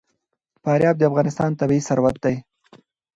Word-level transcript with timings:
فاریاب 0.63 0.95
د 0.99 1.03
افغانستان 1.09 1.51
طبعي 1.59 1.81
ثروت 1.87 2.15
دی. 2.23 2.35